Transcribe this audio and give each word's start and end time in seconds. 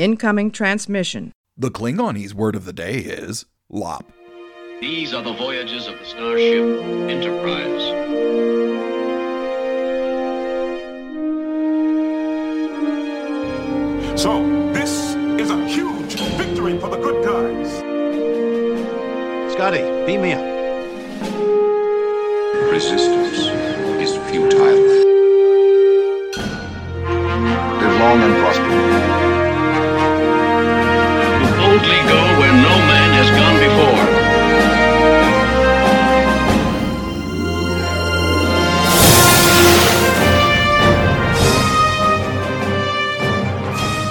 Incoming 0.00 0.50
transmission. 0.50 1.30
The 1.58 1.70
Klingonese 1.70 2.32
word 2.32 2.56
of 2.56 2.64
the 2.64 2.72
day 2.72 3.00
is 3.00 3.44
lop. 3.68 4.10
These 4.80 5.12
are 5.12 5.22
the 5.22 5.34
voyages 5.34 5.86
of 5.88 5.98
the 5.98 6.04
starship 6.06 6.64
Enterprise. 7.10 7.82
So, 14.18 14.42
this 14.72 15.14
is 15.38 15.50
a 15.50 15.68
huge 15.68 16.14
victory 16.38 16.78
for 16.78 16.88
the 16.88 16.96
good 16.96 17.22
guys. 17.22 17.70
Scotty, 19.52 19.82
beam 20.06 20.22
me 20.22 20.32
up. 20.32 20.40
Resistance 22.72 23.36
is 24.00 24.16
futile. 24.30 24.80
Live 27.82 28.00
long 28.00 28.22
and 28.22 28.34
prosper. 28.40 29.19
Boldly 31.80 31.96
go 32.08 32.38
where 32.38 32.52
no 32.52 32.68
man 32.68 33.10
has 33.14 33.30
gone 33.30 33.56
before. 33.58 34.04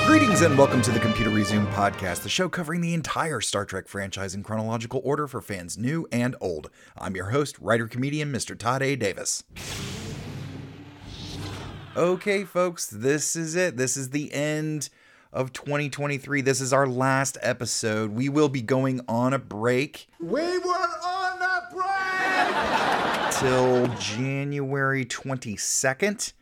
Greetings 0.07 0.41
and 0.41 0.57
welcome 0.57 0.81
to 0.81 0.89
the 0.89 0.99
Computer 0.99 1.29
Resume 1.29 1.67
podcast, 1.67 2.23
the 2.23 2.29
show 2.29 2.49
covering 2.49 2.81
the 2.81 2.95
entire 2.95 3.39
Star 3.39 3.65
Trek 3.65 3.87
franchise 3.87 4.33
in 4.33 4.41
chronological 4.41 5.01
order 5.03 5.27
for 5.27 5.39
fans 5.39 5.77
new 5.77 6.07
and 6.11 6.35
old. 6.41 6.71
I'm 6.97 7.15
your 7.15 7.29
host, 7.29 7.59
writer 7.59 7.87
comedian 7.87 8.33
Mr. 8.33 8.57
Todd 8.57 8.81
A. 8.81 8.95
Davis. 8.95 9.43
Okay, 11.95 12.45
folks, 12.45 12.87
this 12.87 13.35
is 13.35 13.53
it. 13.53 13.77
This 13.77 13.95
is 13.95 14.09
the 14.09 14.33
end 14.33 14.89
of 15.31 15.53
2023. 15.53 16.41
This 16.41 16.61
is 16.61 16.73
our 16.73 16.87
last 16.87 17.37
episode. 17.41 18.11
We 18.11 18.29
will 18.29 18.49
be 18.49 18.61
going 18.61 19.01
on 19.07 19.33
a 19.33 19.39
break 19.39 20.07
We 20.19 20.57
were 20.59 20.87
on 21.05 21.41
a 21.41 21.73
break! 21.73 23.33
till 23.39 23.87
January 23.99 25.05
22nd. 25.05 26.33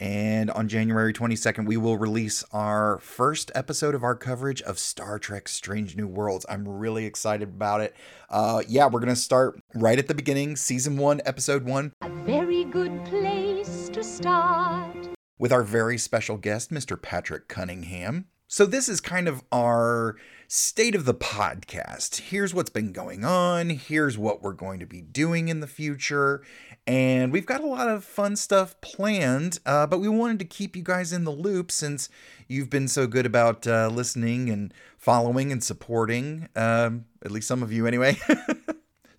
And 0.00 0.48
on 0.52 0.68
January 0.68 1.12
22nd, 1.12 1.66
we 1.66 1.76
will 1.76 1.98
release 1.98 2.44
our 2.52 2.98
first 3.00 3.50
episode 3.56 3.96
of 3.96 4.04
our 4.04 4.14
coverage 4.14 4.62
of 4.62 4.78
Star 4.78 5.18
Trek 5.18 5.48
Strange 5.48 5.96
New 5.96 6.06
Worlds. 6.06 6.46
I'm 6.48 6.68
really 6.68 7.04
excited 7.04 7.48
about 7.48 7.80
it. 7.80 7.96
Uh, 8.30 8.62
yeah, 8.68 8.86
we're 8.86 9.00
going 9.00 9.08
to 9.08 9.16
start 9.16 9.60
right 9.74 9.98
at 9.98 10.06
the 10.06 10.14
beginning, 10.14 10.54
season 10.54 10.98
one, 10.98 11.20
episode 11.26 11.64
one, 11.64 11.92
A 12.02 12.08
very 12.08 12.62
good 12.62 13.04
place 13.06 13.88
to 13.88 14.04
start. 14.04 15.17
With 15.38 15.52
our 15.52 15.62
very 15.62 15.98
special 15.98 16.36
guest, 16.36 16.70
Mr. 16.70 17.00
Patrick 17.00 17.48
Cunningham. 17.48 18.26
So, 18.50 18.64
this 18.64 18.88
is 18.88 19.02
kind 19.02 19.28
of 19.28 19.42
our 19.52 20.16
state 20.46 20.94
of 20.94 21.04
the 21.04 21.14
podcast. 21.14 22.20
Here's 22.20 22.54
what's 22.54 22.70
been 22.70 22.92
going 22.92 23.22
on, 23.22 23.68
here's 23.68 24.16
what 24.16 24.42
we're 24.42 24.54
going 24.54 24.80
to 24.80 24.86
be 24.86 25.02
doing 25.02 25.48
in 25.48 25.60
the 25.60 25.66
future. 25.66 26.42
And 26.86 27.30
we've 27.30 27.44
got 27.44 27.60
a 27.60 27.66
lot 27.66 27.88
of 27.88 28.02
fun 28.02 28.36
stuff 28.36 28.80
planned, 28.80 29.58
uh, 29.66 29.86
but 29.86 30.00
we 30.00 30.08
wanted 30.08 30.38
to 30.38 30.46
keep 30.46 30.74
you 30.74 30.82
guys 30.82 31.12
in 31.12 31.24
the 31.24 31.30
loop 31.30 31.70
since 31.70 32.08
you've 32.46 32.70
been 32.70 32.88
so 32.88 33.06
good 33.06 33.26
about 33.26 33.66
uh, 33.66 33.88
listening 33.88 34.48
and 34.48 34.72
following 34.96 35.52
and 35.52 35.62
supporting, 35.62 36.48
um, 36.56 37.04
at 37.22 37.30
least 37.30 37.46
some 37.46 37.62
of 37.62 37.70
you 37.70 37.86
anyway. 37.86 38.16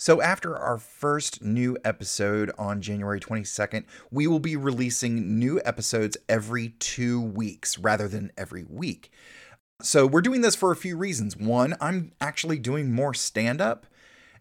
So, 0.02 0.22
after 0.22 0.55
our 0.55 0.78
first 0.78 1.44
new 1.44 1.78
episode 1.83 2.53
on 2.58 2.81
January 2.81 3.19
22nd, 3.19 3.83
we 4.09 4.28
will 4.28 4.39
be 4.39 4.55
releasing 4.55 5.38
new 5.38 5.59
episodes 5.66 6.16
every 6.30 6.69
two 6.80 7.19
weeks 7.19 7.78
rather 7.78 8.08
than 8.08 8.31
every 8.38 8.64
week. 8.64 9.11
So, 9.81 10.08
we're 10.08 10.22
doing 10.22 10.39
this 10.39 10.55
for 10.55 10.72
a 10.72 10.77
few 10.77 10.95
reasons. 10.95 11.36
One, 11.36 11.75
I'm 11.81 12.14
actually 12.22 12.59
doing 12.59 12.94
more 12.94 13.14
stand 13.14 13.59
up, 13.59 13.88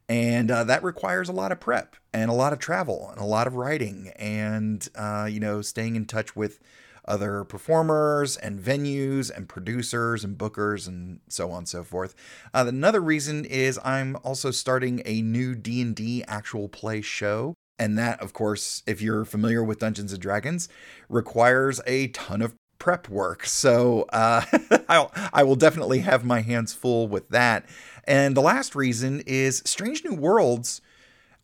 and 0.08 0.48
uh, 0.48 0.62
that 0.62 0.84
requires 0.84 1.28
a 1.28 1.32
lot 1.32 1.50
of 1.50 1.58
prep 1.58 1.96
and 2.14 2.30
a 2.30 2.34
lot 2.34 2.52
of 2.52 2.60
travel 2.60 3.08
and 3.10 3.20
a 3.20 3.26
lot 3.26 3.48
of 3.48 3.56
writing 3.56 4.12
and, 4.14 4.88
uh, 4.94 5.26
you 5.28 5.40
know, 5.40 5.60
staying 5.60 5.96
in 5.96 6.04
touch 6.04 6.36
with 6.36 6.60
other 7.08 7.42
performers 7.44 8.36
and 8.36 8.60
venues 8.60 9.34
and 9.34 9.48
producers 9.48 10.22
and 10.22 10.38
bookers 10.38 10.86
and 10.86 11.20
so 11.28 11.50
on 11.50 11.58
and 11.58 11.68
so 11.68 11.82
forth. 11.82 12.14
Uh, 12.54 12.66
another 12.68 13.00
reason 13.00 13.44
is 13.44 13.78
I'm 13.84 14.16
also 14.22 14.50
starting 14.50 15.02
a 15.04 15.22
new 15.22 15.54
D&D 15.54 16.24
actual 16.28 16.68
play 16.68 17.00
show. 17.00 17.54
And 17.80 17.96
that, 17.96 18.20
of 18.20 18.32
course, 18.32 18.82
if 18.86 19.00
you're 19.00 19.24
familiar 19.24 19.62
with 19.62 19.78
Dungeons 19.78 20.12
and 20.12 20.20
Dragons, 20.20 20.68
requires 21.08 21.80
a 21.86 22.08
ton 22.08 22.42
of 22.42 22.54
prep 22.78 23.08
work. 23.08 23.46
So 23.46 24.06
uh, 24.12 24.42
I'll, 24.88 25.12
I 25.32 25.42
will 25.44 25.56
definitely 25.56 26.00
have 26.00 26.24
my 26.24 26.40
hands 26.40 26.72
full 26.72 27.08
with 27.08 27.28
that. 27.30 27.66
And 28.04 28.36
the 28.36 28.40
last 28.40 28.74
reason 28.74 29.22
is 29.26 29.62
Strange 29.64 30.04
New 30.04 30.14
Worlds 30.14 30.80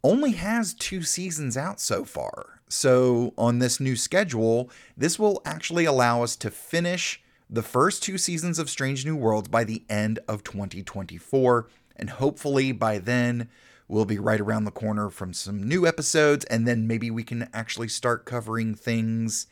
only 0.03 0.33
has 0.33 0.75
two 0.75 1.03
seasons 1.03 1.57
out 1.57 1.81
so 1.81 2.05
far. 2.05 2.54
So, 2.69 3.35
on 3.37 3.59
this 3.59 3.79
new 3.79 3.95
schedule, 3.95 4.71
this 4.97 5.19
will 5.19 5.43
actually 5.45 5.85
allow 5.85 6.23
us 6.23 6.35
to 6.37 6.51
finish 6.51 7.23
the 7.51 7.63
first 7.63 8.03
two 8.03 8.19
seasons 8.19 8.59
of 8.59 8.71
Strange 8.71 9.05
New 9.05 9.17
Worlds 9.17 9.49
by 9.49 9.65
the 9.65 9.85
end 9.89 10.19
of 10.27 10.43
2024. 10.45 11.69
And 11.97 12.11
hopefully, 12.11 12.73
by 12.73 12.99
then, 12.99 13.49
we'll 13.87 14.07
be 14.07 14.19
right 14.19 14.41
around 14.41 14.65
the 14.65 14.71
corner 14.71 15.11
from 15.11 15.33
some 15.33 15.63
new 15.63 15.87
episodes. 15.87 16.45
And 16.47 16.67
then 16.67 16.87
maybe 16.87 17.11
we 17.11 17.23
can 17.23 17.49
actually 17.53 17.89
start 17.89 18.25
covering 18.25 18.75
things 18.75 19.47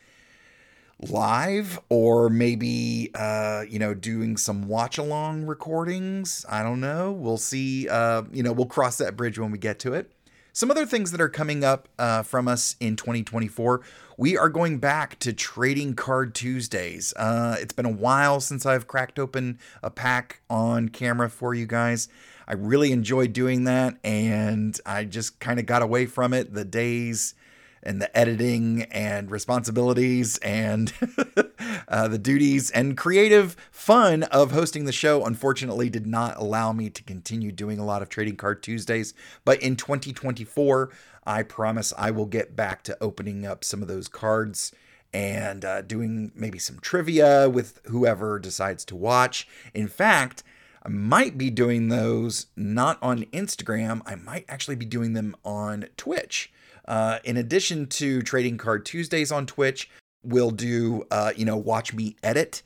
live 1.09 1.79
or 1.89 2.29
maybe 2.29 3.11
uh 3.15 3.63
you 3.67 3.77
know 3.79 3.93
doing 3.93 4.37
some 4.37 4.67
watch 4.67 4.97
along 4.97 5.45
recordings 5.45 6.45
i 6.47 6.63
don't 6.63 6.79
know 6.79 7.11
we'll 7.11 7.35
see 7.35 7.89
uh 7.89 8.21
you 8.31 8.41
know 8.41 8.53
we'll 8.53 8.65
cross 8.65 8.97
that 8.99 9.17
bridge 9.17 9.37
when 9.37 9.51
we 9.51 9.57
get 9.57 9.79
to 9.79 9.93
it 9.93 10.11
some 10.53 10.69
other 10.69 10.85
things 10.85 11.11
that 11.11 11.19
are 11.19 11.29
coming 11.29 11.63
up 11.63 11.89
uh, 11.99 12.23
from 12.23 12.47
us 12.47 12.75
in 12.79 12.95
2024 12.95 13.81
we 14.17 14.37
are 14.37 14.49
going 14.49 14.77
back 14.77 15.17
to 15.19 15.33
trading 15.33 15.95
card 15.95 16.35
tuesdays. 16.35 17.13
Uh, 17.17 17.55
it's 17.59 17.73
been 17.73 17.85
a 17.85 17.91
while 17.91 18.39
since 18.39 18.65
i've 18.65 18.87
cracked 18.87 19.19
open 19.19 19.59
a 19.81 19.89
pack 19.89 20.41
on 20.49 20.89
camera 20.89 21.29
for 21.29 21.53
you 21.53 21.65
guys. 21.65 22.07
I 22.47 22.53
really 22.53 22.91
enjoyed 22.91 23.33
doing 23.33 23.63
that 23.63 23.97
and 24.03 24.79
i 24.85 25.05
just 25.05 25.39
kind 25.39 25.59
of 25.59 25.65
got 25.65 25.81
away 25.81 26.05
from 26.05 26.33
it. 26.33 26.53
The 26.53 26.65
days 26.65 27.33
and 27.83 28.01
the 28.01 28.17
editing 28.17 28.83
and 28.83 29.29
responsibilities 29.29 30.37
and 30.39 30.93
uh, 31.87 32.07
the 32.07 32.17
duties 32.17 32.71
and 32.71 32.97
creative 32.97 33.55
fun 33.71 34.23
of 34.23 34.51
hosting 34.51 34.85
the 34.85 34.91
show 34.91 35.25
unfortunately 35.25 35.89
did 35.89 36.07
not 36.07 36.37
allow 36.37 36.71
me 36.71 36.89
to 36.89 37.03
continue 37.03 37.51
doing 37.51 37.77
a 37.77 37.85
lot 37.85 38.01
of 38.01 38.09
trading 38.09 38.35
card 38.35 38.63
tuesdays 38.63 39.13
but 39.45 39.61
in 39.61 39.75
2024 39.75 40.89
i 41.25 41.43
promise 41.43 41.93
i 41.97 42.09
will 42.09 42.25
get 42.25 42.55
back 42.55 42.83
to 42.83 42.97
opening 43.01 43.45
up 43.45 43.63
some 43.63 43.81
of 43.81 43.87
those 43.87 44.07
cards 44.07 44.71
and 45.13 45.63
uh, 45.63 45.81
doing 45.81 46.31
maybe 46.33 46.57
some 46.57 46.79
trivia 46.79 47.47
with 47.49 47.79
whoever 47.85 48.39
decides 48.39 48.83
to 48.85 48.95
watch 48.95 49.47
in 49.73 49.87
fact 49.87 50.43
I 50.85 50.89
might 50.89 51.37
be 51.37 51.49
doing 51.49 51.87
those 51.87 52.47
not 52.57 52.97
on 53.01 53.23
Instagram. 53.31 54.01
I 54.05 54.15
might 54.15 54.43
actually 54.49 54.75
be 54.75 54.85
doing 54.85 55.13
them 55.13 55.33
on 55.45 55.85
Twitch. 55.95 56.51
Uh, 56.87 57.19
in 57.23 57.37
addition 57.37 57.87
to 57.87 58.21
Trading 58.21 58.57
Card 58.57 58.85
Tuesdays 58.85 59.31
on 59.31 59.45
Twitch, 59.45 59.89
we'll 60.23 60.51
do, 60.51 61.05
uh, 61.11 61.31
you 61.35 61.45
know, 61.45 61.57
watch 61.57 61.93
me 61.93 62.15
edit. 62.23 62.61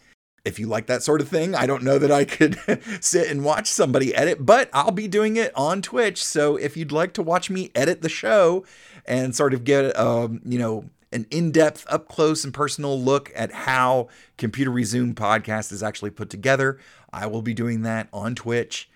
If 0.45 0.59
you 0.59 0.67
like 0.67 0.87
that 0.87 1.03
sort 1.03 1.19
of 1.19 1.27
thing, 1.27 1.55
I 1.55 1.65
don't 1.65 1.83
know 1.83 1.99
that 1.99 2.11
I 2.11 2.23
could 2.23 2.57
sit 3.01 3.29
and 3.29 3.43
watch 3.43 3.67
somebody 3.67 4.15
edit, 4.15 4.45
but 4.45 4.69
I'll 4.73 4.91
be 4.91 5.07
doing 5.07 5.35
it 5.35 5.51
on 5.55 5.81
Twitch. 5.81 6.23
So 6.23 6.55
if 6.55 6.77
you'd 6.77 6.91
like 6.91 7.13
to 7.13 7.21
watch 7.21 7.49
me 7.49 7.69
edit 7.75 8.01
the 8.01 8.09
show 8.09 8.63
and 9.05 9.35
sort 9.35 9.53
of 9.53 9.65
get, 9.65 9.97
um, 9.97 10.41
you 10.45 10.57
know, 10.57 10.85
an 11.11 11.25
in-depth, 11.31 11.85
up 11.89 12.07
close 12.07 12.43
and 12.43 12.53
personal 12.53 12.99
look 13.01 13.31
at 13.35 13.51
how 13.51 14.07
Computer 14.37 14.71
Resume 14.71 15.13
podcast 15.13 15.71
is 15.71 15.83
actually 15.83 16.11
put 16.11 16.29
together, 16.29 16.79
I 17.11 17.27
will 17.27 17.41
be 17.41 17.53
doing 17.53 17.81
that 17.83 18.07
on 18.11 18.35
Twitch. 18.35 18.89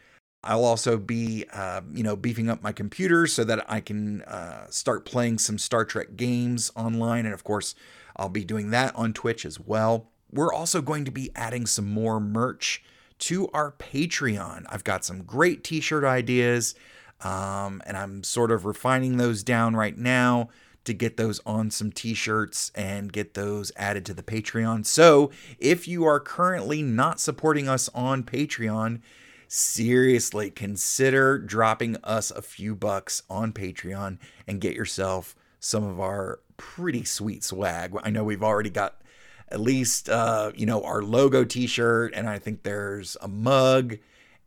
I'll 0.44 0.66
also 0.66 0.98
be, 0.98 1.46
uh, 1.54 1.82
you 1.94 2.04
know, 2.04 2.16
beefing 2.16 2.50
up 2.50 2.64
my 2.64 2.72
computer 2.72 3.28
so 3.28 3.44
that 3.44 3.64
I 3.70 3.80
can 3.80 4.24
uh, 4.24 4.68
start 4.70 5.06
playing 5.06 5.38
some 5.38 5.58
Star 5.58 5.86
Trek 5.86 6.16
games 6.16 6.72
online. 6.76 7.26
And 7.26 7.34
of 7.34 7.44
course, 7.44 7.76
I'll 8.18 8.30
be 8.30 8.44
doing 8.44 8.72
that 8.72 8.96
on 8.96 9.14
Twitch 9.14 9.46
as 9.46 9.60
well. 9.60 10.10
We're 10.32 10.54
also 10.54 10.82
going 10.82 11.06
to 11.06 11.12
be 11.12 11.32
adding 11.36 11.66
some 11.66 11.90
more 11.90 12.20
merch 12.20 12.84
to 13.20 13.50
our 13.50 13.74
Patreon. 13.74 14.66
I've 14.70 14.84
got 14.84 15.06
some 15.06 15.24
great 15.24 15.64
t 15.64 15.80
shirt 15.80 16.04
ideas, 16.04 16.74
um, 17.22 17.82
and 17.86 17.96
I'm 17.96 18.24
sort 18.24 18.52
of 18.52 18.66
refining 18.66 19.18
those 19.18 19.44
down 19.44 19.76
right 19.76 19.98
now 19.98 20.50
to 20.86 20.94
get 20.94 21.18
those 21.18 21.40
on 21.46 21.70
some 21.70 21.92
t 21.92 22.16
shirts 22.16 22.72
and 22.74 23.14
get 23.14 23.36
those 23.36 23.72
added 23.76 24.06
to 24.08 24.14
the 24.16 24.24
Patreon. 24.24 24.88
So 24.88 25.30
if 25.60 25.88
you 25.88 26.04
are 26.06 26.20
currently 26.20 26.82
not 26.82 27.20
supporting 27.20 27.70
us 27.70 27.90
on 27.94 28.24
Patreon, 28.24 29.02
seriously 29.52 30.50
consider 30.50 31.38
dropping 31.38 31.98
us 32.06 32.32
a 32.32 32.42
few 32.42 32.74
bucks 32.74 33.22
on 33.30 33.52
Patreon 33.52 34.18
and 34.48 34.62
get 34.62 34.76
yourself 34.76 35.36
some 35.60 35.84
of 35.84 36.00
our 36.00 36.40
pretty 36.56 37.04
sweet 37.04 37.44
swag. 37.44 37.94
I 38.02 38.12
know 38.12 38.24
we've 38.24 38.44
already 38.44 38.70
got 38.70 39.02
at 39.50 39.60
least 39.60 40.08
uh, 40.08 40.54
you 40.56 40.66
know 40.66 40.82
our 40.84 41.02
logo 41.02 41.44
T-shirt, 41.44 42.14
and 42.16 42.30
I 42.30 42.40
think 42.40 42.64
there's 42.64 43.18
a 43.22 43.28
mug 43.28 43.98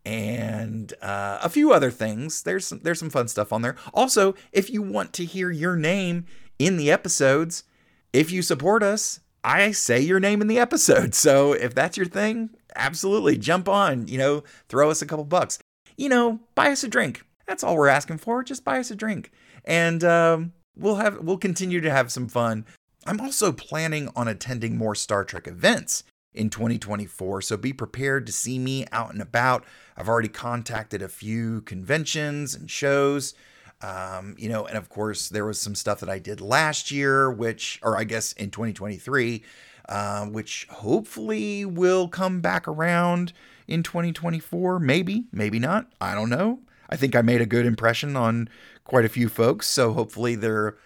and 0.07 0.93
uh, 1.03 1.39
a 1.43 1.51
few 1.51 1.73
other 1.73 1.91
things. 1.91 2.43
There's 2.43 2.67
some, 2.67 2.81
there's 2.83 2.99
some 2.99 3.11
fun 3.11 3.29
stuff 3.29 3.53
on 3.53 3.61
there. 3.61 3.77
Also, 3.93 4.35
if 4.53 4.71
you 4.71 4.81
want 4.81 5.13
to 5.15 5.27
hear 5.27 5.51
your 5.51 5.77
name 5.77 6.25
in 6.59 6.79
the 6.79 6.91
episodes, 6.91 7.65
if 8.15 8.31
you 8.31 8.41
support 8.41 8.83
us, 8.83 9.21
I 9.43 9.73
say 9.73 10.01
your 10.01 10.21
name 10.21 10.41
in 10.41 10.49
the 10.49 10.59
episode. 10.59 11.15
So 11.15 11.53
if 11.53 11.75
that's 11.75 11.99
your 11.99 12.07
thing, 12.07 12.51
absolutely 12.77 13.39
jump 13.39 13.69
on. 13.69 14.09
You 14.09 14.19
know, 14.19 14.45
throw 14.69 14.91
us 14.91 15.03
a 15.03 15.07
couple 15.07 15.25
bucks. 15.25 15.59
You 15.97 16.09
know, 16.09 16.41
buy 16.55 16.71
us 16.71 16.85
a 16.85 16.89
drink. 16.89 17.25
That's 17.47 17.63
all 17.63 17.77
we're 17.77 17.89
asking 17.89 18.19
for. 18.19 18.43
Just 18.43 18.65
buy 18.65 18.79
us 18.79 18.91
a 18.91 18.97
drink, 18.97 19.31
and 19.65 20.03
um, 20.03 20.53
we'll 20.77 20.97
have 20.97 21.19
we'll 21.21 21.39
continue 21.39 21.81
to 21.81 21.91
have 21.91 22.11
some 22.11 22.29
fun. 22.29 22.65
I'm 23.07 23.21
also 23.21 23.53
planning 23.53 24.09
on 24.17 24.29
attending 24.29 24.79
more 24.79 24.95
Star 24.95 25.25
Trek 25.25 25.47
events 25.47 26.05
in 26.33 26.51
2024, 26.51 27.43
so 27.43 27.57
be 27.57 27.73
prepared 27.73 28.27
to 28.27 28.33
see 28.33 28.59
me 28.59 28.87
out 28.93 29.13
and 29.13 29.23
about. 29.23 29.65
I've 29.97 30.09
already 30.09 30.29
contacted 30.29 31.03
a 31.03 31.09
few 31.09 31.61
conventions 31.63 32.55
and 32.55 32.71
shows. 32.71 33.35
Um, 33.83 34.35
you 34.39 34.49
know, 34.49 34.65
and 34.65 34.79
of 34.79 34.89
course, 34.89 35.29
there 35.29 35.45
was 35.45 35.61
some 35.61 35.75
stuff 35.75 36.01
that 36.01 36.09
I 36.09 36.19
did 36.19 36.41
last 36.41 36.91
year, 36.91 37.31
which, 37.31 37.79
or 37.83 37.99
I 37.99 38.05
guess 38.05 38.33
in 38.33 38.51
2023, 38.51 39.43
uh, 39.89 40.27
which 40.27 40.67
hopefully 40.71 41.65
will 41.65 42.09
come 42.09 42.41
back 42.41 42.67
around 42.67 43.33
in 43.67 43.83
2024. 43.83 44.79
Maybe, 44.79 45.25
maybe 45.33 45.59
not. 45.59 45.91
I 46.01 46.15
don't 46.15 46.31
know. 46.31 46.61
I 46.89 46.97
think 46.97 47.17
I 47.17 47.23
made 47.23 47.41
a 47.41 47.47
good 47.47 47.67
impression 47.67 48.17
on 48.17 48.49
quite 48.85 49.05
a 49.05 49.09
few 49.09 49.29
folks, 49.29 49.67
so 49.67 49.93
hopefully 49.93 50.35
there 50.35 50.77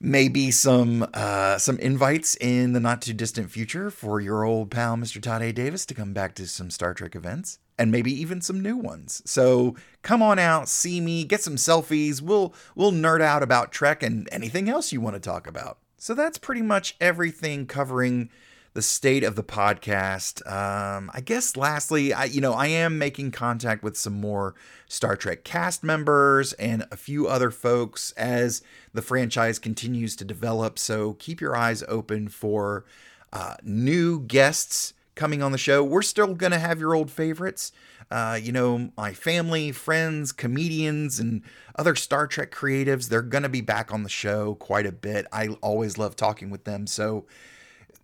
may 0.00 0.28
be 0.28 0.50
some 0.50 1.06
uh, 1.14 1.58
some 1.58 1.78
invites 1.78 2.36
in 2.40 2.72
the 2.72 2.80
not 2.80 3.02
too 3.02 3.12
distant 3.12 3.50
future 3.50 3.90
for 3.90 4.20
your 4.20 4.44
old 4.44 4.70
pal 4.70 4.96
Mr. 4.96 5.20
Todd 5.20 5.42
A. 5.42 5.52
Davis 5.52 5.86
to 5.86 5.94
come 5.94 6.12
back 6.12 6.34
to 6.36 6.46
some 6.46 6.70
Star 6.70 6.94
Trek 6.94 7.14
events 7.14 7.58
and 7.78 7.90
maybe 7.90 8.12
even 8.12 8.40
some 8.40 8.60
new 8.60 8.76
ones. 8.76 9.22
So 9.24 9.74
come 10.02 10.22
on 10.22 10.38
out, 10.38 10.68
see 10.68 11.00
me, 11.00 11.24
get 11.24 11.42
some 11.42 11.56
selfies. 11.56 12.20
We'll 12.20 12.54
we'll 12.74 12.92
nerd 12.92 13.20
out 13.20 13.42
about 13.42 13.72
Trek 13.72 14.02
and 14.02 14.28
anything 14.30 14.68
else 14.68 14.92
you 14.92 15.00
want 15.00 15.14
to 15.14 15.20
talk 15.20 15.46
about. 15.46 15.78
So 16.04 16.12
that's 16.12 16.36
pretty 16.36 16.60
much 16.60 16.96
everything 17.00 17.64
covering 17.64 18.28
the 18.74 18.82
state 18.82 19.24
of 19.24 19.36
the 19.36 19.42
podcast. 19.42 20.46
Um, 20.46 21.10
I 21.14 21.22
guess 21.22 21.56
lastly, 21.56 22.12
I 22.12 22.24
you 22.24 22.42
know 22.42 22.52
I 22.52 22.66
am 22.66 22.98
making 22.98 23.30
contact 23.30 23.82
with 23.82 23.96
some 23.96 24.20
more 24.20 24.54
Star 24.86 25.16
Trek 25.16 25.44
cast 25.44 25.82
members 25.82 26.52
and 26.52 26.86
a 26.90 26.98
few 26.98 27.26
other 27.26 27.50
folks 27.50 28.12
as 28.18 28.60
the 28.92 29.00
franchise 29.00 29.58
continues 29.58 30.14
to 30.16 30.26
develop. 30.26 30.78
So 30.78 31.14
keep 31.14 31.40
your 31.40 31.56
eyes 31.56 31.82
open 31.88 32.28
for 32.28 32.84
uh, 33.32 33.54
new 33.62 34.20
guests 34.20 34.92
coming 35.14 35.42
on 35.42 35.52
the 35.52 35.58
show. 35.58 35.82
We're 35.82 36.02
still 36.02 36.34
gonna 36.34 36.58
have 36.58 36.78
your 36.78 36.94
old 36.94 37.10
favorites. 37.10 37.72
Uh, 38.10 38.38
you 38.40 38.52
know, 38.52 38.90
my 38.96 39.12
family, 39.12 39.72
friends, 39.72 40.32
comedians, 40.32 41.18
and 41.18 41.42
other 41.76 41.94
Star 41.94 42.26
Trek 42.26 42.52
creatives, 42.52 43.08
they're 43.08 43.22
going 43.22 43.42
to 43.42 43.48
be 43.48 43.60
back 43.60 43.92
on 43.92 44.02
the 44.02 44.08
show 44.08 44.54
quite 44.54 44.86
a 44.86 44.92
bit. 44.92 45.26
I 45.32 45.48
always 45.60 45.98
love 45.98 46.16
talking 46.16 46.50
with 46.50 46.64
them. 46.64 46.86
So 46.86 47.26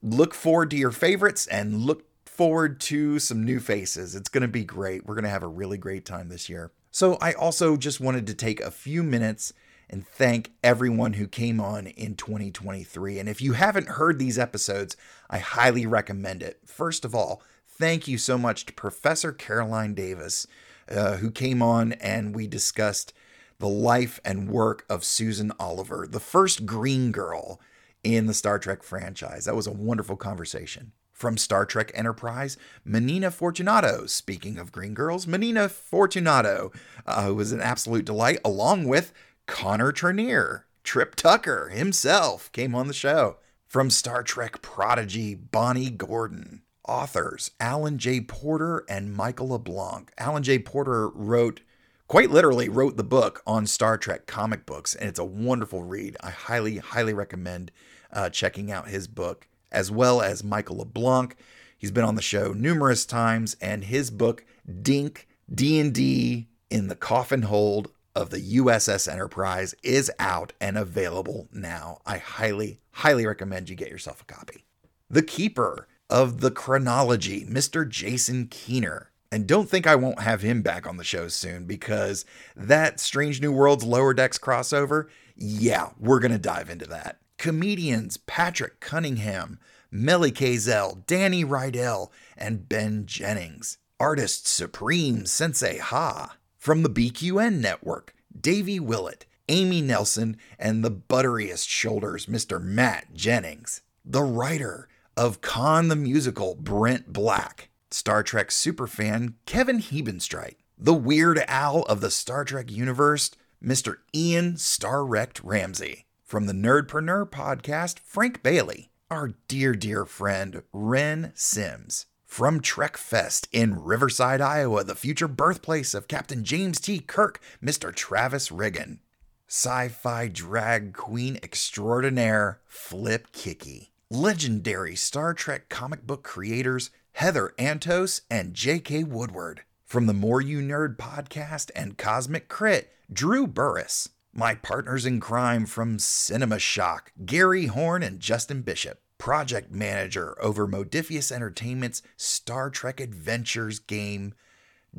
look 0.02 0.35
forward 0.35 0.70
to 0.70 0.76
your 0.76 0.91
favorites 0.91 1.47
and 1.47 1.82
look 1.82 2.05
forward 2.25 2.81
to 2.81 3.19
some 3.19 3.44
new 3.44 3.61
faces. 3.61 4.14
It's 4.14 4.29
going 4.29 4.43
to 4.43 4.49
be 4.49 4.64
great. 4.64 5.06
We're 5.06 5.14
going 5.14 5.25
to 5.25 5.31
have 5.31 5.43
a 5.43 5.49
really 5.49 5.79
great 5.79 6.05
time 6.05 6.29
this 6.29 6.49
year. 6.49 6.73
So, 6.93 7.19
I 7.20 7.35
also 7.35 7.76
just 7.76 8.00
wanted 8.00 8.26
to 8.26 8.35
take 8.35 8.61
a 8.61 8.70
few 8.70 9.05
minutes 9.05 9.53
and 9.91 10.06
thank 10.06 10.53
everyone 10.62 11.14
who 11.14 11.26
came 11.26 11.61
on 11.61 11.88
in 11.88 12.14
2023. 12.14 13.19
And 13.19 13.29
if 13.29 13.43
you 13.43 13.53
haven't 13.53 13.88
heard 13.88 14.19
these 14.19 14.38
episodes, 14.38 14.96
I 15.29 15.38
highly 15.38 15.85
recommend 15.85 16.43
it. 16.43 16.61
First 16.64 17.05
of 17.05 17.14
all, 17.14 17.43
thank 17.70 18.08
you 18.08 18.19
so 18.19 18.37
much 18.37 18.67
to 18.67 18.72
Professor 18.72 19.32
Caroline 19.32 19.94
Davis, 19.94 20.46
uh, 20.90 21.17
who 21.17 21.31
came 21.31 21.62
on 21.62 21.93
and 21.94 22.34
we 22.34 22.46
discussed 22.46 23.12
the 23.58 23.69
life 23.69 24.20
and 24.25 24.50
work 24.50 24.84
of 24.88 25.05
Susan 25.05 25.52
Oliver, 25.61 26.06
the 26.11 26.20
first 26.20 26.67
green 26.67 27.12
girl 27.12 27.61
in 28.02 28.26
the 28.26 28.34
Star 28.34 28.58
Trek 28.58 28.82
franchise. 28.82 29.44
That 29.44 29.56
was 29.56 29.67
a 29.67 29.72
wonderful 29.72 30.17
conversation. 30.17 30.93
From 31.12 31.37
Star 31.37 31.67
Trek 31.67 31.93
Enterprise, 31.94 32.56
Menina 32.82 33.31
Fortunato. 33.31 34.06
Speaking 34.06 34.58
of 34.58 34.72
Green 34.72 34.94
Girls, 34.94 35.26
Menina 35.26 35.69
Fortunato, 35.69 36.72
uh, 37.05 37.26
who 37.26 37.34
was 37.34 37.52
an 37.52 37.61
absolute 37.61 38.06
delight, 38.06 38.38
along 38.43 38.84
with 38.84 39.12
Connor 39.46 39.93
Trinneer. 39.93 40.62
Trip 40.82 41.14
Tucker 41.14 41.69
himself 41.69 42.50
came 42.52 42.75
on 42.75 42.87
the 42.87 42.94
show. 42.94 43.37
From 43.67 43.90
Star 43.90 44.22
Trek 44.22 44.62
Prodigy, 44.62 45.34
Bonnie 45.34 45.90
Gordon. 45.90 46.62
Authors 46.91 47.53
Alan 47.61 47.99
J. 47.99 48.21
Porter 48.21 48.85
and 48.89 49.15
Michael 49.15 49.51
LeBlanc. 49.51 50.11
Alan 50.19 50.43
J. 50.43 50.59
Porter 50.59 51.09
wrote 51.11 51.61
quite 52.09 52.33
literally 52.33 52.69
wrote 52.69 52.97
the 52.97 53.05
book 53.05 53.41
on 53.47 53.65
Star 53.65 53.97
Trek 53.97 54.27
comic 54.27 54.67
books, 54.67 54.97
and 54.97 55.09
it's 55.09 55.21
a 55.21 55.25
wonderful 55.25 55.85
read. 55.85 56.17
I 56.21 56.31
highly, 56.31 56.79
highly 56.79 57.15
recommend 57.15 57.71
uh, 58.13 58.29
checking 58.31 58.73
out 58.73 58.89
his 58.89 59.07
book, 59.07 59.47
as 59.71 59.93
well 59.93 60.21
as 60.21 60.43
Michael 60.43 60.79
LeBlanc. 60.79 61.37
He's 61.79 61.93
been 61.93 62.03
on 62.03 62.17
the 62.17 62.23
show 62.23 62.53
numerous 62.53 63.07
times, 63.07 63.57
and 63.61 63.85
his 63.85 64.11
book 64.11 64.45
Dink 64.83 65.29
D&D 65.55 66.49
in 66.71 66.89
the 66.89 66.97
Coffin 66.97 67.43
Hold 67.43 67.93
of 68.17 68.31
the 68.31 68.57
USS 68.57 69.07
Enterprise 69.11 69.77
is 69.85 70.11
out 70.19 70.55
and 70.61 70.77
available 70.77 71.47
now. 71.53 72.01
I 72.05 72.19
highly, 72.19 72.81
highly 72.91 73.27
recommend 73.27 73.71
you 73.71 73.77
get 73.77 73.91
yourself 73.91 74.23
a 74.23 74.25
copy. 74.25 74.65
The 75.09 75.23
Keeper 75.23 75.87
of 76.11 76.41
the 76.41 76.51
Chronology, 76.51 77.47
Mr. 77.47 77.89
Jason 77.89 78.49
Keener. 78.49 79.11
And 79.33 79.47
don't 79.47 79.71
think 79.71 79.87
I 79.87 79.95
won't 79.95 80.23
have 80.23 80.43
him 80.43 80.61
back 80.61 80.87
on 80.87 80.97
the 80.97 81.05
show 81.05 81.29
soon 81.29 81.65
because 81.65 82.25
that 82.57 82.99
Strange 82.99 83.41
New 83.41 83.53
Worlds 83.53 83.85
Lower 83.85 84.12
Decks 84.12 84.39
crossover, 84.39 85.07
yeah, 85.37 85.91
we're 85.99 86.19
going 86.19 86.33
to 86.33 86.39
dive 86.39 86.69
into 86.69 86.87
that. 86.87 87.21
Comedians 87.39 88.17
Patrick 88.17 88.81
Cunningham, 88.81 89.61
Melly 89.91 90.33
Kazel, 90.33 91.07
Danny 91.07 91.45
Rydell, 91.45 92.11
and 92.37 92.69
Ben 92.69 93.06
Jennings. 93.06 93.79
Artist 94.01 94.49
Supreme 94.49 95.27
Sensei 95.27 95.79
Ha. 95.79 96.37
From 96.59 96.83
the 96.83 96.91
BQN 96.91 97.61
Network, 97.61 98.15
Davey 98.39 98.81
Willett, 98.81 99.27
Amy 99.49 99.81
Nelson, 99.81 100.37
and 100.59 100.85
the 100.85 100.91
butteriest 100.91 101.69
shoulders, 101.69 102.27
Mr. 102.27 102.61
Matt 102.63 103.15
Jennings. 103.15 103.83
The 104.05 104.23
writer 104.23 104.89
of 105.17 105.41
Khan 105.41 105.89
the 105.89 105.97
Musical, 105.97 106.55
Brent 106.55 107.12
Black. 107.12 107.71
Star 107.93 108.23
Trek 108.23 108.51
superfan 108.51 109.34
Kevin 109.46 109.81
Hebenstreit, 109.81 110.55
the 110.79 110.94
Weird 110.94 111.43
Al 111.49 111.82
of 111.82 112.01
the 112.01 112.11
Star 112.11 112.44
Trek 112.44 112.70
universe, 112.70 113.32
Mr. 113.63 113.96
Ian 114.15 114.55
Starwrecked 114.55 115.41
Ramsey. 115.43 116.06
From 116.25 116.46
the 116.46 116.53
Nerdpreneur 116.53 117.29
podcast, 117.29 117.99
Frank 117.99 118.43
Bailey, 118.44 118.91
our 119.11 119.34
dear, 119.49 119.75
dear 119.75 120.05
friend 120.05 120.63
Ren 120.73 121.32
Sims. 121.34 122.06
From 122.25 122.61
Trek 122.61 122.96
Fest 122.96 123.49
in 123.51 123.82
Riverside, 123.82 124.41
Iowa, 124.41 124.84
the 124.84 124.94
future 124.94 125.27
birthplace 125.27 125.93
of 125.94 126.06
Captain 126.06 126.44
James 126.44 126.79
T. 126.79 127.01
Kirk, 127.01 127.41
Mr. 127.61 127.93
Travis 127.93 128.53
Riggin. 128.53 129.01
Sci 129.49 129.89
fi 129.89 130.29
drag 130.29 130.94
queen 130.94 131.41
extraordinaire, 131.43 132.61
Flip 132.69 133.32
Kicky. 133.32 133.90
Legendary 134.12 134.96
Star 134.96 135.32
Trek 135.34 135.69
comic 135.69 136.05
book 136.05 136.24
creators 136.24 136.90
Heather 137.12 137.55
Antos, 137.60 138.22
and 138.29 138.55
J.K. 138.55 139.05
Woodward. 139.05 139.62
From 139.84 140.06
the 140.06 140.12
More 140.12 140.40
You 140.40 140.60
Nerd 140.60 140.96
podcast 140.96 141.70
and 141.76 141.96
Cosmic 141.96 142.48
Crit, 142.48 142.93
Drew 143.12 143.46
Burris. 143.46 144.08
My 144.32 144.56
partners 144.56 145.06
in 145.06 145.20
crime 145.20 145.64
from 145.64 146.00
Cinema 146.00 146.58
Shock, 146.58 147.12
Gary 147.24 147.67
Horn 147.67 148.02
and 148.02 148.19
Justin 148.19 148.62
Bishop. 148.62 149.00
Project 149.17 149.70
manager 149.70 150.36
over 150.43 150.67
Modiphius 150.67 151.31
Entertainment's 151.31 152.02
Star 152.17 152.69
Trek 152.69 152.98
Adventures 152.98 153.79
game, 153.79 154.34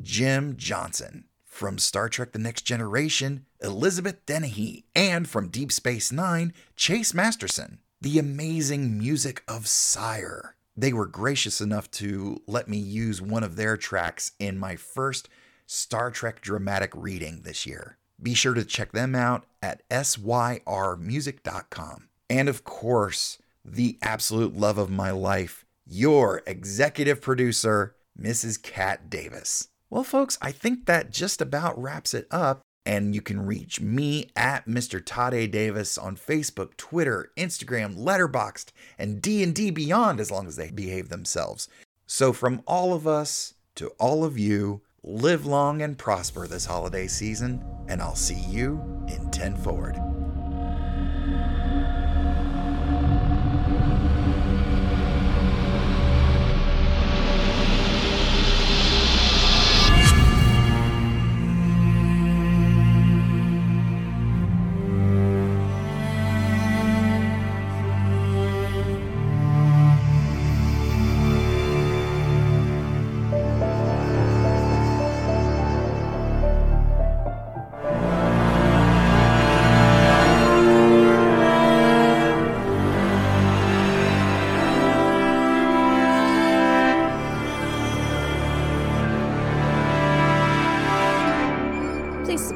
Jim 0.00 0.56
Johnson. 0.56 1.24
From 1.44 1.76
Star 1.76 2.08
Trek 2.08 2.32
The 2.32 2.38
Next 2.38 2.62
Generation, 2.62 3.44
Elizabeth 3.60 4.24
Dennehy. 4.24 4.86
And 4.94 5.28
from 5.28 5.48
Deep 5.48 5.70
Space 5.70 6.10
Nine, 6.10 6.54
Chase 6.76 7.12
Masterson. 7.12 7.80
The 8.02 8.18
amazing 8.18 8.98
music 8.98 9.42
of 9.48 9.66
Sire 9.66 10.56
they 10.76 10.92
were 10.92 11.06
gracious 11.06 11.60
enough 11.60 11.90
to 11.92 12.42
let 12.46 12.68
me 12.68 12.78
use 12.78 13.20
one 13.20 13.44
of 13.44 13.56
their 13.56 13.76
tracks 13.76 14.32
in 14.38 14.58
my 14.58 14.76
first 14.76 15.28
Star 15.66 16.10
Trek 16.10 16.40
dramatic 16.40 16.92
reading 16.94 17.42
this 17.42 17.66
year. 17.66 17.98
Be 18.20 18.34
sure 18.34 18.54
to 18.54 18.64
check 18.64 18.92
them 18.92 19.14
out 19.14 19.44
at 19.62 19.86
syrmusic.com. 19.88 22.08
And 22.30 22.48
of 22.48 22.64
course, 22.64 23.38
the 23.64 23.98
absolute 24.00 24.56
love 24.56 24.78
of 24.78 24.90
my 24.90 25.10
life, 25.10 25.66
your 25.86 26.42
executive 26.46 27.20
producer, 27.20 27.94
Mrs. 28.18 28.62
Kat 28.62 29.10
Davis. 29.10 29.68
Well, 29.90 30.04
folks, 30.04 30.38
I 30.40 30.52
think 30.52 30.86
that 30.86 31.10
just 31.10 31.42
about 31.42 31.80
wraps 31.80 32.14
it 32.14 32.26
up. 32.30 32.62
And 32.84 33.14
you 33.14 33.22
can 33.22 33.46
reach 33.46 33.80
me 33.80 34.30
at 34.34 34.66
Mr. 34.66 35.00
Todd 35.04 35.34
A. 35.34 35.46
Davis 35.46 35.96
on 35.96 36.16
Facebook, 36.16 36.76
Twitter, 36.76 37.30
Instagram, 37.36 37.96
Letterboxd, 37.96 38.72
and 38.98 39.22
D&D 39.22 39.70
Beyond 39.70 40.18
as 40.18 40.30
long 40.30 40.46
as 40.46 40.56
they 40.56 40.70
behave 40.70 41.08
themselves. 41.08 41.68
So 42.06 42.32
from 42.32 42.62
all 42.66 42.92
of 42.92 43.06
us 43.06 43.54
to 43.76 43.88
all 43.98 44.24
of 44.24 44.36
you, 44.38 44.82
live 45.04 45.46
long 45.46 45.80
and 45.80 45.96
prosper 45.96 46.46
this 46.46 46.66
holiday 46.66 47.06
season, 47.06 47.64
and 47.88 48.02
I'll 48.02 48.14
see 48.14 48.40
you 48.40 48.80
in 49.08 49.30
10 49.30 49.56
Forward. 49.56 50.11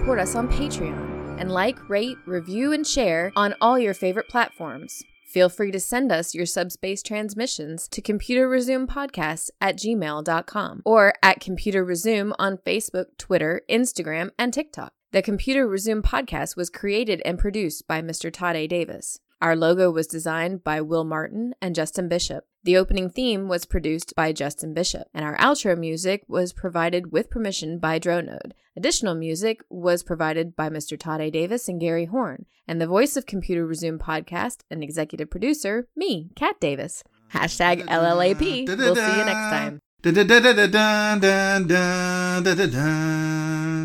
Support 0.07 0.21
us 0.21 0.37
on 0.37 0.47
Patreon 0.47 1.41
and 1.41 1.51
like, 1.51 1.89
rate, 1.89 2.17
review, 2.27 2.73
and 2.73 2.87
share 2.87 3.33
on 3.35 3.57
all 3.61 3.77
your 3.77 3.93
favorite 3.93 4.29
platforms. 4.29 5.03
Feel 5.27 5.49
free 5.49 5.73
to 5.73 5.81
send 5.81 6.13
us 6.13 6.33
your 6.33 6.47
subspace 6.47 7.03
transmissions 7.03 7.89
to 7.89 8.01
computerresumepodcast 8.01 9.51
at 9.61 9.77
gmail.com 9.77 10.83
or 10.85 11.13
at 11.25 11.41
Computer 11.41 11.85
Resume 11.85 12.33
on 12.39 12.59
Facebook, 12.59 13.19
Twitter, 13.19 13.63
Instagram, 13.69 14.31
and 14.39 14.55
TikTok. 14.55 14.93
The 15.11 15.23
Computer 15.23 15.67
Resume 15.67 16.03
podcast 16.03 16.57
was 16.57 16.71
created 16.71 17.21
and 17.25 17.37
produced 17.37 17.89
by 17.89 18.01
Mr. 18.01 18.33
Todd 18.33 18.55
A. 18.55 18.69
Davis. 18.69 19.19
Our 19.43 19.57
logo 19.57 19.91
was 19.91 20.07
designed 20.07 20.63
by 20.63 20.83
Will 20.83 21.05
Martin 21.05 21.57
and 21.61 21.75
Justin 21.75 22.09
Bishop. 22.09 22.45
The 22.67 22.77
opening 22.77 23.11
theme 23.11 23.47
was 23.47 23.65
produced 23.65 24.13
by 24.17 24.33
Justin 24.33 24.75
Bishop, 24.75 25.07
and 25.15 25.25
our 25.25 25.37
outro 25.37 25.79
music 25.79 26.25
was 26.27 26.53
provided 26.53 27.13
with 27.13 27.31
permission 27.31 27.79
by 27.79 28.01
Dronode. 28.01 28.55
Additional 28.77 29.15
music 29.15 29.61
was 29.71 30.03
provided 30.03 30.57
by 30.57 30.69
Mr. 30.69 30.99
Todd 30.99 31.21
A. 31.21 31.31
Davis 31.31 31.69
and 31.69 31.81
Gary 31.81 32.07
Horn, 32.07 32.47
and 32.67 32.81
the 32.81 32.89
voice 32.89 33.17
of 33.17 33.25
Computer 33.25 33.65
Resume 33.65 34.01
podcast 34.01 34.63
and 34.69 34.83
executive 34.83 35.31
producer, 35.31 35.87
me, 35.95 36.31
Kat 36.35 36.59
Davis. 36.59 37.05
Hashtag 37.33 37.87
LLAP. 37.87 38.67
We'll 38.67 38.97
see 38.97 39.01
you 39.01 39.25
next 39.25 39.51
time. 39.51 39.81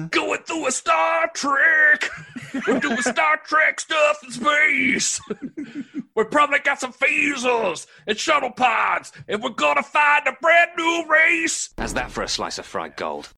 Going 0.09 0.41
through 0.41 0.65
a 0.65 0.71
Star 0.71 1.29
Trek. 1.35 2.09
We're 2.67 2.79
doing 2.79 2.97
Star 2.97 3.39
Trek 3.45 3.79
stuff 3.79 4.23
in 4.23 4.31
space. 4.31 5.21
we 6.15 6.23
probably 6.25 6.59
got 6.59 6.79
some 6.79 6.93
phasers 6.93 7.87
and 8.07 8.17
shuttle 8.17 8.51
pods, 8.51 9.11
and 9.27 9.41
we're 9.41 9.49
gonna 9.49 9.83
find 9.83 10.27
a 10.27 10.33
brand 10.41 10.71
new 10.77 11.05
race. 11.09 11.73
How's 11.77 11.93
that 11.93 12.11
for 12.11 12.23
a 12.23 12.27
slice 12.27 12.57
of 12.57 12.65
fried 12.65 12.95
gold? 12.95 13.29